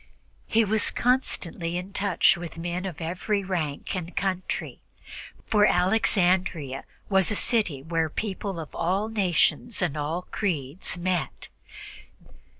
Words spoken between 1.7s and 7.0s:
in touch with men of every rank and country, for Alexandria